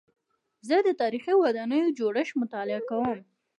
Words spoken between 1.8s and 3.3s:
جوړښت مطالعه کوم.